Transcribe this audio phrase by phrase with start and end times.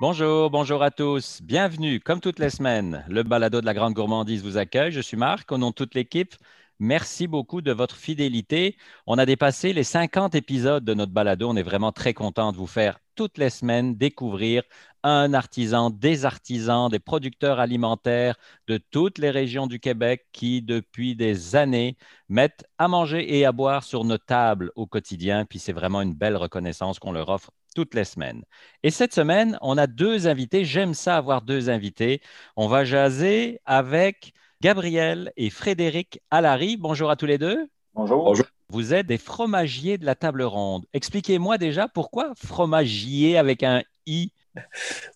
[0.00, 1.40] Bonjour, bonjour à tous.
[1.40, 3.04] Bienvenue, comme toutes les semaines.
[3.08, 4.90] Le balado de la Grande Gourmandise vous accueille.
[4.90, 6.34] Je suis Marc, au nom de toute l'équipe.
[6.80, 8.76] Merci beaucoup de votre fidélité.
[9.06, 11.48] On a dépassé les 50 épisodes de notre balado.
[11.48, 14.64] On est vraiment très content de vous faire toutes les semaines découvrir
[15.04, 18.34] un artisan, des artisans, des producteurs alimentaires
[18.66, 21.96] de toutes les régions du Québec qui, depuis des années,
[22.28, 25.44] mettent à manger et à boire sur nos tables au quotidien.
[25.44, 28.42] Puis c'est vraiment une belle reconnaissance qu'on leur offre toutes les semaines.
[28.82, 30.64] Et cette semaine, on a deux invités.
[30.64, 32.22] J'aime ça avoir deux invités.
[32.56, 36.76] On va jaser avec Gabriel et Frédéric Allary.
[36.76, 37.68] Bonjour à tous les deux.
[37.92, 38.24] Bonjour.
[38.24, 38.46] Bonjour.
[38.70, 40.86] Vous êtes des fromagiers de la table ronde.
[40.94, 44.32] Expliquez-moi déjà pourquoi fromagier avec un i.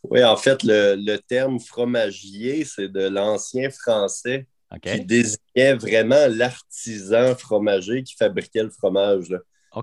[0.04, 4.46] Oui, en fait, le, terme fromagier, c'est de l'ancien français
[4.82, 9.34] qui désignait vraiment l'artisan fromager qui fabriquait le fromage.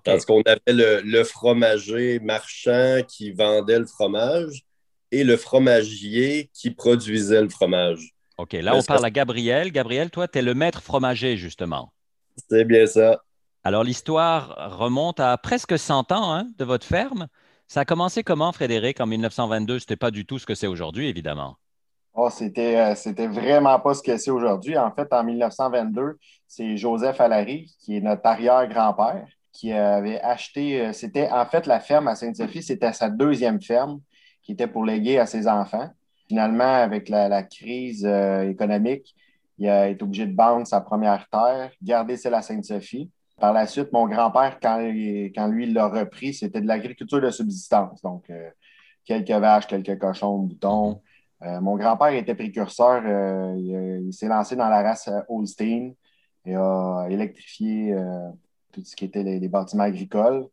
[0.04, 4.63] Parce qu'on avait le, fromager marchand qui vendait le fromage
[5.12, 8.13] et le fromagier qui produisait le fromage.
[8.38, 9.71] OK, là, on parle à Gabriel.
[9.71, 11.93] Gabriel, toi, tu es le maître fromager, justement.
[12.49, 13.21] C'est bien ça.
[13.63, 17.27] Alors, l'histoire remonte à presque 100 ans hein, de votre ferme.
[17.68, 19.79] Ça a commencé comment, Frédéric, en 1922?
[19.79, 21.57] Ce n'était pas du tout ce que c'est aujourd'hui, évidemment.
[22.13, 24.77] Oh, c'était, euh, c'était vraiment pas ce que c'est aujourd'hui.
[24.77, 30.93] En fait, en 1922, c'est Joseph Allary, qui est notre arrière-grand-père, qui avait acheté, euh,
[30.93, 34.01] c'était en fait la ferme à Sainte-Sophie, c'était sa deuxième ferme
[34.43, 35.89] qui était pour léguer à ses enfants.
[36.27, 39.15] Finalement, avec la, crise euh, économique,
[39.57, 43.09] il a été obligé de vendre sa première terre, garder celle à Sainte-Sophie.
[43.39, 44.79] Par la suite, mon grand-père, quand,
[45.33, 48.01] quand, lui l'a repris, c'était de l'agriculture de subsistance.
[48.01, 48.49] Donc, euh,
[49.05, 51.01] quelques vaches, quelques cochons, boutons.
[51.41, 53.03] mon grand-père était précurseur.
[53.55, 55.93] il, il s'est lancé dans la race Holstein
[56.45, 57.95] et a électrifié
[58.76, 60.48] tout ce qui était les, bâtiments agricoles.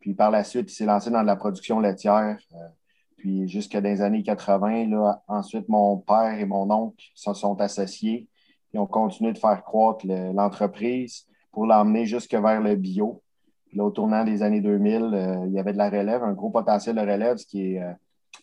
[0.00, 2.38] Puis par la suite, il s'est lancé dans de la production laitière.
[2.54, 2.68] Euh,
[3.16, 8.28] puis jusqu'à les années 80, là, ensuite, mon père et mon oncle se sont associés
[8.72, 13.22] et ont continué de faire croître l'entreprise pour l'emmener jusque vers le bio.
[13.66, 16.32] Puis là, au tournant des années 2000, euh, il y avait de la relève, un
[16.32, 17.92] gros potentiel de relève, ce qui est, euh,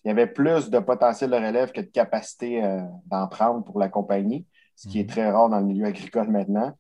[0.03, 2.61] il y avait plus de potentiel de relève que de capacité
[3.07, 4.45] d'en prendre pour la compagnie,
[4.75, 5.09] ce qui est mhm.
[5.09, 6.73] très rare dans le milieu agricole maintenant.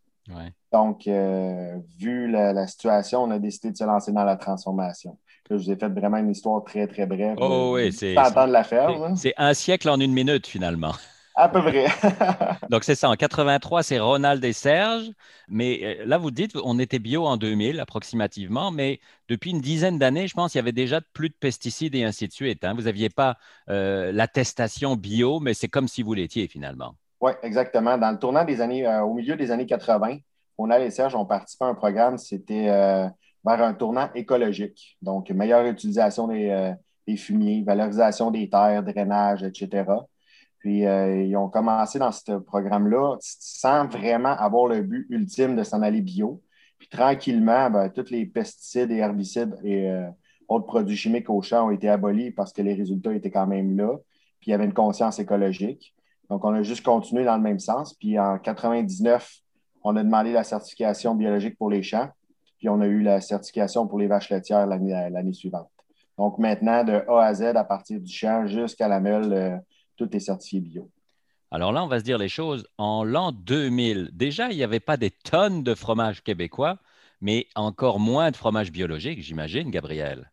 [0.71, 5.17] Donc, euh, vu la, situation, on a décidé de se lancer dans la transformation.
[5.49, 7.35] je vous ai fait vraiment une histoire très, très brève.
[7.39, 8.13] Oh oui, c'est.
[8.13, 8.89] la faire.
[9.15, 10.93] C'est un siècle en une minute, finalement.
[11.35, 11.85] À peu près.
[12.69, 13.09] Donc, c'est ça.
[13.09, 15.11] En 83, c'est Ronald et Serge.
[15.49, 19.99] Mais euh, là, vous dites, on était bio en 2000 approximativement, mais depuis une dizaine
[19.99, 22.63] d'années, je pense qu'il y avait déjà plus de pesticides et ainsi de suite.
[22.63, 22.73] Hein.
[22.73, 23.37] Vous n'aviez pas
[23.69, 26.95] euh, l'attestation bio, mais c'est comme si vous l'étiez finalement.
[27.25, 27.97] Oui, exactement.
[27.97, 30.17] Dans le tournant des années, euh, au milieu des années 80,
[30.59, 33.09] on et Serge ont participé à un programme, c'était euh,
[33.43, 34.95] vers un tournant écologique.
[35.01, 39.85] Donc, meilleure utilisation des, euh, fumiers, valorisation des terres, drainage, etc.
[40.59, 45.81] Puis, ils ont commencé dans ce programme-là sans vraiment avoir le but ultime de s'en
[45.81, 46.43] aller bio.
[46.77, 49.91] Puis, tranquillement, ben, tous les pesticides et herbicides et
[50.47, 53.75] autres produits chimiques au champ ont été abolis parce que les résultats étaient quand même
[53.75, 53.97] là.
[54.39, 55.94] Puis, il y avait une conscience écologique.
[56.29, 57.93] Donc, on a juste continué dans le même sens.
[57.93, 59.29] Puis en 99,
[59.83, 62.09] on a demandé la certification biologique pour les champs.
[62.57, 65.69] Puis on a eu la certification pour les vaches laitières l'année suivante.
[66.17, 69.57] Donc maintenant, de A à Z, à partir du champ jusqu'à la meule, euh,
[69.97, 70.89] tout est certifié bio.
[71.51, 72.67] Alors là, on va se dire les choses.
[72.77, 76.77] En l'an 2000, déjà, il n'y avait pas des tonnes de fromage québécois,
[77.21, 80.31] mais encore moins de fromage biologique, j'imagine, Gabriel.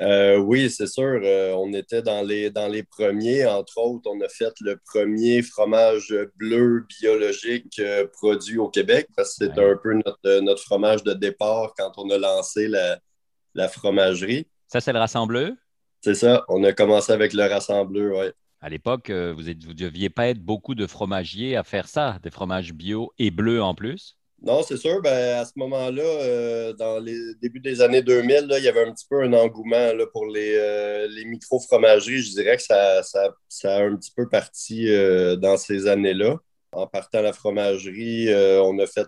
[0.00, 1.20] Euh, oui, c'est sûr.
[1.22, 3.46] Euh, on était dans les, dans les premiers.
[3.46, 9.36] Entre autres, on a fait le premier fromage bleu biologique euh, produit au Québec parce
[9.38, 14.48] que c'était un peu notre, fromage de départ quand on a lancé la, fromagerie.
[14.68, 15.52] Ça, c'est le rassembleur?
[16.00, 16.44] C'est ça.
[16.48, 18.26] On a commencé avec le rassembleur, oui.
[18.60, 22.72] À l'époque, vous ne deviez pas être beaucoup de fromagiers à faire ça, des fromages
[22.72, 24.16] bio et bleus en plus?
[24.42, 25.00] Non, c'est sûr.
[25.00, 28.92] Ben, à ce moment-là, euh, dans les débuts des années 2000, il y avait un
[28.92, 32.22] petit peu un engouement pour les, euh, les micro-fromageries.
[32.22, 36.36] Je dirais que ça, a un petit peu parti euh, dans ces années-là.
[36.72, 39.06] En partant à la fromagerie, on a fait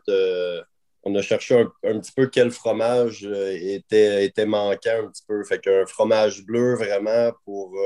[1.09, 1.55] on a cherché
[1.85, 5.45] un, petit peu quel fromage était, était manquant un petit peu.
[5.45, 7.77] Fait qu'un fromage bleu vraiment pour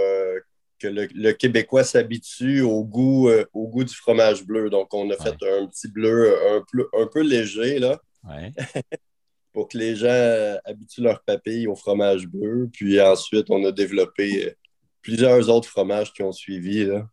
[0.81, 4.71] que le, Québécois s'habitue au goût, euh, au goût du fromage bleu.
[4.71, 6.35] Donc, on a fait un petit bleu
[6.95, 8.01] un, peu léger, là.
[9.53, 12.69] pour que les gens euh, habituent leur papilles au fromage bleu.
[12.73, 14.51] Puis ensuite, on a développé euh,
[15.03, 16.85] plusieurs autres fromages qui ont suivi.
[16.85, 17.07] Là.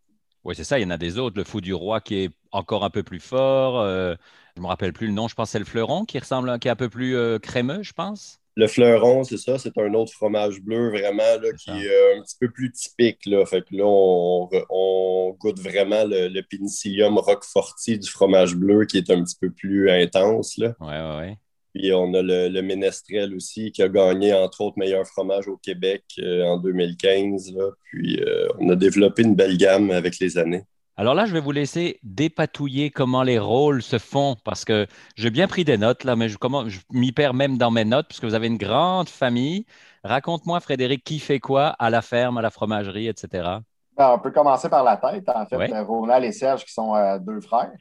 [0.44, 0.80] Oui, c'est ça.
[0.80, 1.38] Il y en a des autres.
[1.38, 3.84] Le fou du roi qui est encore un peu plus fort.
[3.86, 4.16] je
[4.58, 5.28] ne me rappelle plus le nom.
[5.28, 7.94] Je pense que c'est le fleuron qui ressemble, qui est un peu plus crémeux, je
[7.94, 8.40] pense.
[8.58, 12.24] Le fleuron, c'est ça, c'est un autre fromage bleu vraiment là, qui est euh, un
[12.24, 13.24] petit peu plus typique.
[13.28, 13.46] Là.
[13.46, 19.12] Fait que là, on, goûte vraiment le, le Penicillium roqueforti du fromage bleu qui est
[19.12, 20.58] un petit peu plus intense.
[20.58, 20.74] Là.
[20.80, 21.38] Ouais, ouais, ouais.
[21.76, 25.58] Puis on a le, le, Ménestrel aussi qui a gagné entre autres meilleur fromage au
[25.58, 27.54] Québec euh, en 2015.
[27.54, 27.70] Là.
[27.84, 30.64] Puis euh, on a développé une belle gamme avec les années.
[31.00, 35.30] Alors là, je vais vous laisser dépatouiller comment les rôles se font parce que j'ai
[35.30, 38.24] bien pris des notes là, mais je, je m'y perds même dans mes notes puisque
[38.24, 39.68] vous avez une grande famille.
[40.04, 43.60] Raconte-moi, Frédéric, qui fait quoi à la ferme, à la fromagerie, etc.
[43.96, 45.30] Ben, on peut commencer par la tête.
[45.30, 47.72] En fait, Ronald et Serge qui sont euh, deux frères.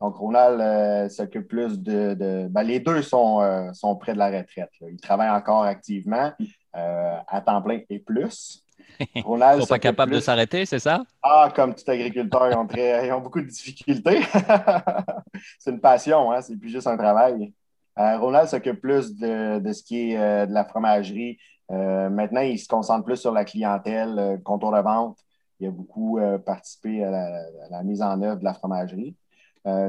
[0.00, 2.46] Donc, Ronald euh, s'occupe plus de.
[2.48, 4.70] Ben, les deux sont, euh, sont près de la retraite.
[4.82, 6.30] Ils travaillent encore activement
[6.74, 8.61] à temps plein et plus.
[9.24, 11.04] Ronald ne sont pas capables de s'arrêter, c'est ça?
[11.22, 14.20] Ah, comme tout agriculteur, ils ont, ont beaucoup de difficultés.
[15.58, 16.40] c'est une passion, hein?
[16.40, 17.52] c'est plus juste un travail.
[17.98, 21.38] Euh, Ronald s'occupe plus de, ce qui est euh, de la fromagerie.
[21.70, 25.18] Euh, maintenant, il se concentre plus sur la clientèle, contour de vente.
[25.60, 27.10] Il a beaucoup participé à
[27.70, 29.14] la, mise en œuvre de la fromagerie.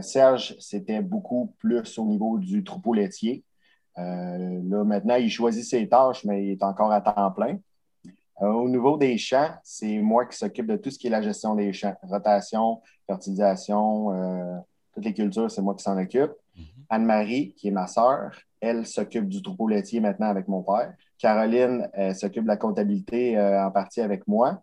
[0.02, 3.44] Serge, c'était beaucoup plus au niveau du troupeau laitier.
[3.98, 7.58] là, maintenant, il choisit ses tâches, mais il est encore à temps plein.
[8.44, 11.22] Euh, au niveau des champs, c'est moi qui s'occupe de tout ce qui est la
[11.22, 11.96] gestion des champs.
[12.04, 14.58] Rotation, fertilisation, euh,
[14.94, 16.32] toutes les cultures, c'est moi qui s'en occupe.
[16.58, 16.66] Mhm.
[16.90, 20.94] Anne-Marie, qui est ma sœur, elle s'occupe du troupeau laitier maintenant avec mon père.
[21.18, 24.62] Caroline s'occupe de la comptabilité euh, en partie avec moi.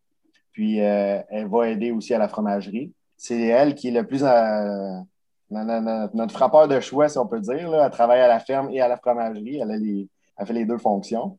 [0.53, 2.93] Puis elle va aider aussi à la fromagerie.
[3.17, 4.23] C'est elle qui est le plus
[5.51, 7.71] notre frappeur de choix, si on peut dire.
[7.71, 7.87] Là.
[7.87, 9.59] Elle travaille à la ferme et à la fromagerie.
[9.59, 11.39] Elle, a elle fait les deux fonctions.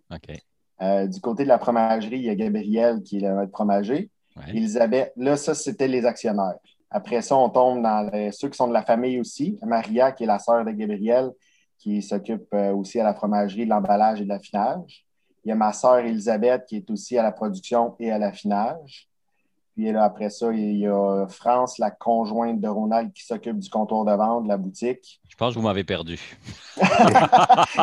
[0.81, 4.09] Euh, du côté de la fromagerie, il y a Gabriel qui est le maître fromager.
[4.47, 6.55] Elisabeth, là, ça, c'était les actionnaires.
[6.89, 9.59] Après ça, on tombe dans ceux qui sont de la famille aussi.
[9.63, 11.31] Maria, qui est la sœur de Gabriel,
[11.77, 15.05] qui s'occupe euh, aussi à la fromagerie, de l'emballage et de l'affinage.
[15.43, 19.07] Il y a ma sœur Elisabeth, qui est aussi à la production et à l'affinage.
[19.73, 23.69] Puis là, après ça, il y a France, la conjointe de Ronald, qui s'occupe du
[23.69, 25.21] comptoir de vente, de la boutique.
[25.29, 26.19] Je pense que vous m'avez perdu.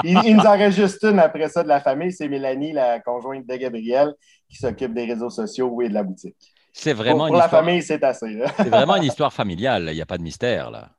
[0.04, 2.12] il, nous en reste juste une après ça de la famille.
[2.12, 4.14] C'est Mélanie, la conjointe de Gabriel,
[4.48, 6.36] qui s'occupe des réseaux sociaux et de la boutique.
[6.72, 8.40] C'est vraiment pour, la famille, c'est assez.
[8.56, 9.88] c'est vraiment une histoire familiale.
[9.88, 10.90] Il n'y a pas de mystère, là.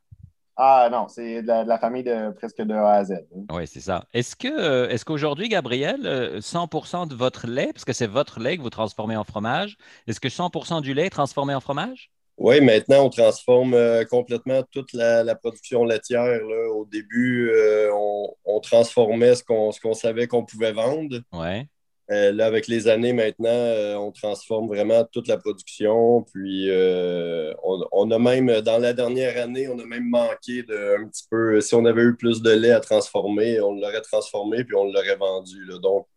[0.61, 3.13] Ah non, c'est de, la, famille de presque de A à Z.
[3.13, 3.45] Hein.
[3.49, 4.03] Oui, c'est ça.
[4.13, 6.01] Est-ce que euh, est-ce qu'aujourd'hui, Gabriel,
[6.41, 9.77] 100% euh, de votre lait, parce que c'est votre lait que vous transformez en fromage,
[10.07, 12.11] est-ce que 100% du lait est transformé en fromage?
[12.37, 16.41] Oui, maintenant, on transforme euh, complètement toute la, production laitière.
[16.75, 17.53] Au début,
[17.93, 21.21] on, transformait ce qu'on, ce qu'on savait qu'on pouvait vendre.
[21.31, 21.69] Ouais.
[22.11, 26.23] Euh, là, avec les années maintenant, euh, on transforme vraiment toute la production.
[26.23, 27.53] Puis, euh,
[27.91, 31.61] on, a même, dans la dernière année, on a même manqué de un petit peu.
[31.61, 35.17] Si on avait eu plus de lait à transformer, on l'aurait transformé puis on l'aurait
[35.17, 35.67] vendu.
[35.83, 36.07] Donc,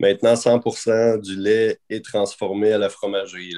[0.00, 3.54] maintenant, 100% du lait est transformé à la fromagerie.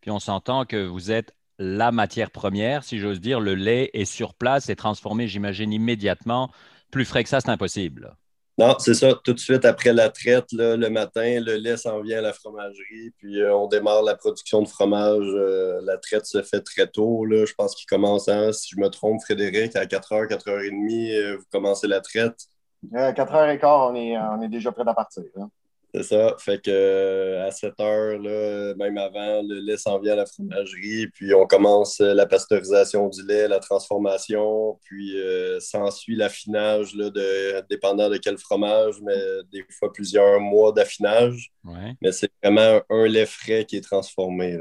[0.00, 3.38] Puis, on s'entend que vous êtes la matière première, si j'ose dire.
[3.38, 6.50] Le lait est sur place et transformé, j'imagine, immédiatement.
[6.90, 8.16] Plus frais que ça, c'est impossible.
[8.60, 9.14] Non, c'est ça.
[9.24, 13.10] Tout de suite après la traite, le matin, le lait s'en vient à la fromagerie,
[13.16, 15.24] puis euh, on démarre la production de fromage.
[15.24, 17.24] Euh, la traite se fait très tôt.
[17.26, 21.86] Je pense qu'il commence, si je me trompe, Frédéric, à 4h, 4h30, euh, vous commencez
[21.86, 22.36] la traite.
[22.94, 25.24] À 4h15, on est, on est déjà prêt à partir.
[25.38, 25.48] Hein.
[25.92, 26.36] C'est ça.
[26.38, 30.26] Fait que euh, à 7 heures, là, même avant, le lait s'en vient à la
[30.26, 36.94] fromagerie, puis on commence euh, la pasteurisation du lait, la transformation, puis euh, s'ensuit l'affinage,
[36.94, 39.18] de, dépendant de quel fromage, mais
[39.52, 41.50] des fois plusieurs mois d'affinage.
[42.00, 44.58] Mais c'est vraiment un, lait frais qui est transformé.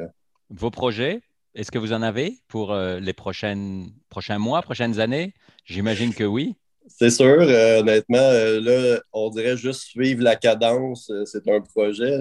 [0.50, 1.22] Vos projets,
[1.54, 5.34] est-ce que vous en avez pour les prochaines, prochains mois, prochaines années?
[5.66, 6.56] J'imagine que oui.
[6.90, 11.62] C'est sûr, euh, honnêtement, euh, là, on dirait juste suivre la cadence, euh, c'est un
[11.62, 12.18] projet.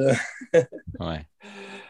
[1.01, 1.27] ouais.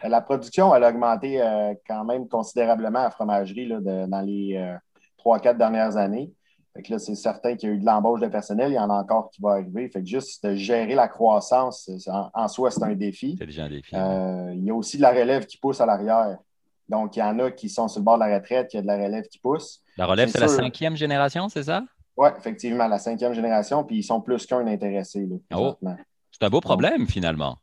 [0.03, 1.41] La production, elle a augmenté
[1.85, 4.77] quand même considérablement à la fromagerie là, dans les
[5.17, 6.31] trois, quatre dernières années.
[6.73, 8.79] Fait que là, c'est certain qu'il y a eu de l'embauche de personnel, il y
[8.79, 9.89] en a encore qui va arriver.
[9.89, 13.35] Fait que juste de gérer la croissance, en, soi, c'est un défi.
[13.37, 13.93] C'est déjà un défi.
[13.93, 16.37] il y a aussi de la relève qui pousse à l'arrière.
[16.87, 18.79] Donc, il y en a qui sont sur le bord de la retraite, il y
[18.79, 19.81] a de la relève qui pousse.
[19.97, 21.83] La relève, c'est la cinquième génération, c'est ça?
[22.19, 25.25] Oui, effectivement, la cinquième génération, puis ils sont plus qu'un intéressé.
[25.53, 25.77] oh.
[26.31, 27.55] C'est un beau problème, finalement.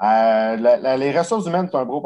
[0.00, 2.00] Euh, les ressources humaines, c'est un, beau,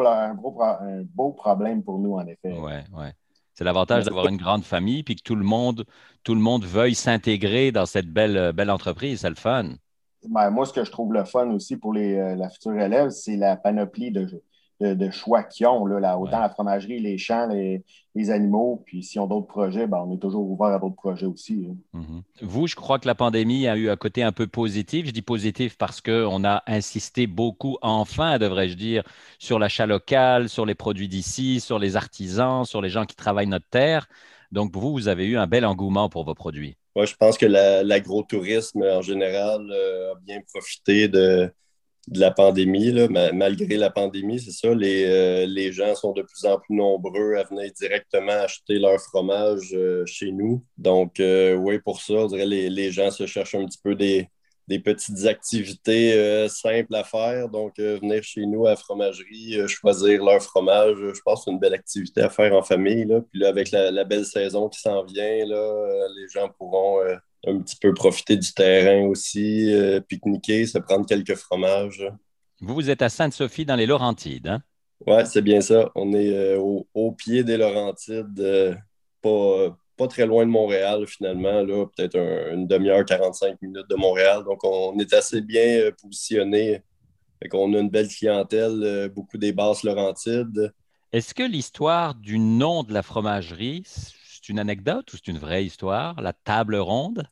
[1.15, 2.57] beau problème pour nous, en effet.
[2.59, 3.07] Oui, oui.
[3.53, 5.85] C'est l'avantage d'avoir une grande famille, puis que tout le monde,
[6.25, 9.21] tout le monde veuille s'intégrer dans cette belle, belle entreprise.
[9.21, 9.73] C'est le fun.
[10.27, 13.11] Ben, moi, ce que je trouve le fun aussi pour les, euh, la future élève,
[13.11, 14.43] c'est la panoplie de,
[14.83, 17.83] de, choix qu'ils ont, là, autant la fromagerie, les champs, les,
[18.31, 18.83] animaux.
[18.85, 21.69] Puis s'ils ont d'autres projets, ben, on est toujours ouvert à d'autres projets aussi.
[21.69, 22.01] Hein.
[22.01, 22.23] Mm-hmm.
[22.43, 25.07] Vous, je crois que la pandémie a eu un côté un peu positif.
[25.07, 29.05] Je dis positif parce qu'on a insisté beaucoup, enfin, devrais-je dire,
[29.39, 33.47] sur l'achat local, sur les produits d'ici, sur les artisans, sur les gens qui travaillent
[33.47, 34.09] notre terre.
[34.51, 36.77] Donc, vous, vous avez eu un bel engouement pour vos produits.
[36.95, 41.51] Oui, je pense que l'agrotourisme en général euh, a bien profité de,
[42.09, 46.23] de la pandémie, là, malgré la pandémie, c'est ça, les, euh, les, gens sont de
[46.23, 50.65] plus en plus nombreux à venir directement acheter leur fromage euh, chez nous.
[50.77, 53.95] Donc, euh, oui, pour ça, on dirait les, les gens se cherchent un petit peu
[53.95, 54.29] des,
[54.67, 57.49] des petites activités simples à faire.
[57.49, 61.59] Donc, venir chez nous à la fromagerie, choisir leur fromage, je pense que c'est une
[61.61, 63.05] belle activité à faire en famille.
[63.05, 63.21] Là.
[63.31, 67.01] Puis là, avec la, la belle saison qui s'en vient, là, les gens pourront
[67.47, 72.05] un petit peu profiter du terrain aussi, euh, pique-niquer, se prendre quelques fromages.
[72.61, 74.63] Vous, vous êtes à Sainte-Sophie dans les Laurentides, hein?
[75.05, 75.91] Oui, c'est bien ça.
[75.97, 76.59] On est euh,
[76.95, 78.73] au, pied des Laurentides, euh,
[79.21, 82.17] pas, pas, très loin de Montréal finalement, là, peut-être
[82.53, 84.45] une demi-heure, 45 minutes de Montréal.
[84.45, 86.83] Donc, on est assez bien positionné.
[87.53, 90.73] On a une belle clientèle, beaucoup des basses Laurentides.
[91.13, 93.83] Est-ce que l'histoire du nom de la fromagerie,
[94.43, 97.25] c'est une anecdote ou c'est une vraie histoire, la table ronde?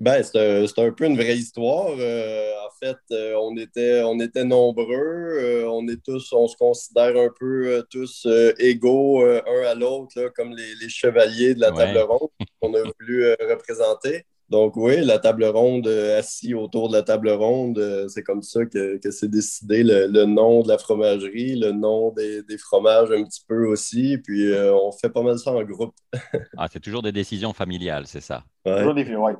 [0.00, 1.88] Ben, c'est un, peu une vraie histoire.
[1.98, 4.86] Euh, en fait, euh, on, était, on était nombreux.
[4.94, 10.54] Euh, on est tous, on se considère un peu tous égaux un à l'autre, comme
[10.54, 12.28] les, chevaliers de la table ronde
[12.60, 14.24] qu'on a voulu représenter.
[14.50, 18.42] Donc oui, la table ronde, euh, assis autour de la table ronde, euh, c'est comme
[18.42, 23.24] ça que, que c'est décidé le, nom de la fromagerie, le nom des, fromages un
[23.24, 24.16] petit peu aussi.
[24.16, 25.94] Puis euh, on fait pas mal ça en groupe.
[26.56, 28.42] ah, c'est toujours des décisions familiales, c'est ça?
[28.64, 29.32] Toujours des oui.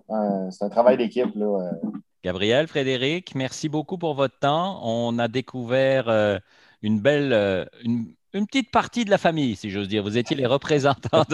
[0.50, 1.29] c'est un travail d'équipe.
[2.23, 4.81] Gabriel, Frédéric, merci beaucoup pour votre temps.
[4.83, 6.41] On a découvert
[6.83, 10.02] une belle, une, une petite partie de la famille, si j'ose dire.
[10.02, 11.25] Vous étiez les représentants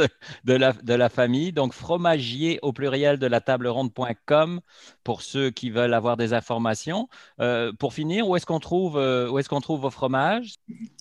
[0.44, 1.52] de, la, famille.
[1.52, 4.60] Donc, fromagier au pluriel de la table ronde.com
[5.02, 7.08] pour ceux qui veulent avoir des informations.
[7.40, 10.54] Euh, pour finir, où est-ce qu'on trouve, euh, vos fromages?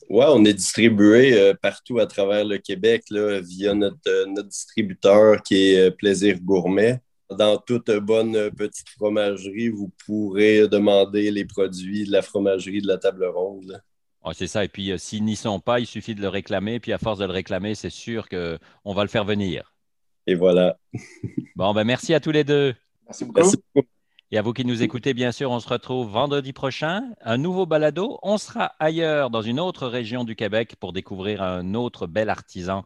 [0.09, 5.91] Oui, on est distribué euh, partout à travers le Québec via notre, distributeur qui est
[5.91, 7.01] Plaisir Gourmet.
[7.29, 12.97] Dans toute bonne petite fromagerie, vous pourrez demander les produits de la fromagerie de la
[12.97, 13.81] table ronde
[14.32, 14.63] c'est ça.
[14.63, 16.80] Et puis, euh, s'ils n'y sont pas, il suffit de le réclamer.
[16.80, 19.74] Puis, à force de le réclamer, c'est sûr qu'on va le faire venir.
[20.27, 20.77] Et voilà.
[21.56, 22.74] bon, ben, merci à tous les deux.
[23.06, 23.51] Merci beaucoup.
[24.32, 27.03] Et à vous qui nous écoutez, bien sûr, on se retrouve vendredi prochain.
[27.22, 28.18] Un nouveau balado.
[28.24, 32.84] On sera ailleurs, dans une autre région du Québec, pour découvrir un autre bel artisan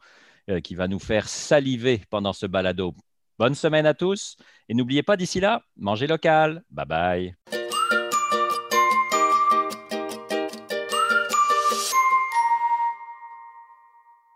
[0.49, 2.95] euh, qui va nous faire saliver pendant ce balado.
[3.39, 4.35] Bonne semaine à tous.
[4.67, 6.63] Et n'oubliez pas d'ici là, mangez local.
[6.69, 7.35] Bye bye.